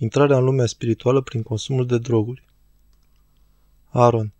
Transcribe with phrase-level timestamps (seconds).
[0.00, 2.44] Intrarea în lumea spirituală prin consumul de droguri.
[3.88, 4.32] Aaron.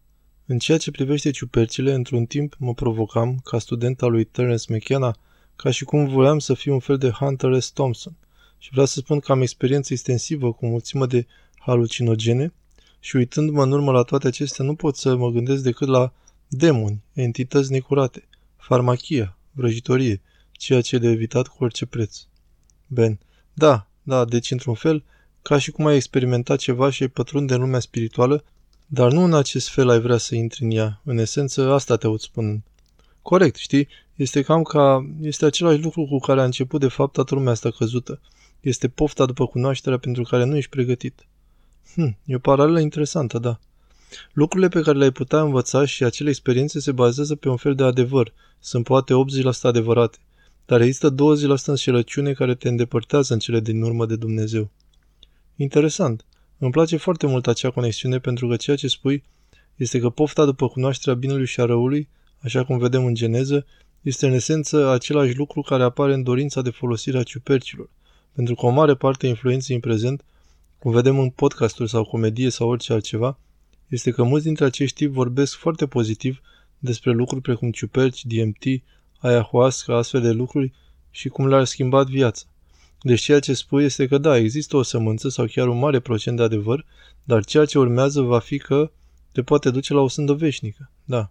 [0.47, 5.17] În ceea ce privește ciupercile, într-un timp mă provocam, ca student al lui Terence McKenna,
[5.57, 7.71] ca și cum voiam să fiu un fel de Hunter S.
[7.71, 8.17] Thompson.
[8.59, 11.27] Și vreau să spun că am experiență extensivă cu mulțimă de
[11.59, 12.53] halucinogene
[13.01, 16.13] și uitându-mă în urmă la toate acestea, nu pot să mă gândesc decât la
[16.49, 20.23] demoni, entități necurate, farmachia, vrăjitorie,
[20.53, 22.19] ceea ce e de evitat cu orice preț.
[22.87, 23.19] Ben.
[23.55, 25.05] Da, da, deci într-un fel,
[25.43, 28.45] ca și cum ai experimentat ceva și ai pătrunde în lumea spirituală,
[28.87, 31.01] dar nu în acest fel ai vrea să intri în ea.
[31.05, 32.61] În esență, asta te aud spunând.
[33.23, 33.89] Corect, știi?
[34.15, 35.07] Este cam ca...
[35.21, 38.21] Este același lucru cu care a început de fapt toată lumea asta căzută.
[38.61, 41.27] Este pofta după cunoașterea pentru care nu ești pregătit.
[41.95, 43.59] Hm, e o paralelă interesantă, da.
[44.33, 47.83] Lucrurile pe care le-ai putea învăța și acele experiențe se bazează pe un fel de
[47.83, 48.33] adevăr.
[48.59, 50.19] Sunt poate 80% adevărate.
[50.67, 51.15] Dar există 20%
[51.67, 54.71] înșelăciune care te îndepărtează în cele din urmă de Dumnezeu.
[55.61, 56.25] Interesant.
[56.59, 59.25] Îmi place foarte mult acea conexiune pentru că ceea ce spui
[59.77, 63.67] este că pofta după cunoașterea binelui și a răului, așa cum vedem în geneză,
[64.03, 67.91] este în esență același lucru care apare în dorința de folosire a ciupercilor,
[68.33, 70.25] pentru că o mare parte a influenței în prezent,
[70.79, 73.39] cum vedem în podcasturi sau comedie sau orice altceva,
[73.89, 76.41] este că mulți dintre acești tipi vorbesc foarte pozitiv
[76.79, 78.65] despre lucruri precum ciuperci, DMT,
[79.19, 80.73] ayahuasca, astfel de lucruri
[81.11, 82.47] și cum le-ar schimbat viața.
[83.03, 86.37] Deci ceea ce spui este că da, există o sămânță sau chiar un mare procent
[86.37, 86.85] de adevăr,
[87.25, 88.91] dar ceea ce urmează va fi că
[89.33, 90.91] te poate duce la o sândă veșnică.
[91.05, 91.31] Da.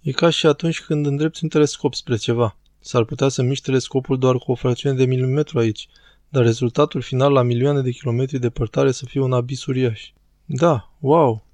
[0.00, 2.56] E ca și atunci când îndrepți un telescop spre ceva.
[2.80, 5.88] S-ar putea să miști telescopul doar cu o fracțiune de milimetru aici,
[6.28, 10.10] dar rezultatul final la milioane de kilometri departare să fie un abis uriaș.
[10.44, 11.44] Da, wow,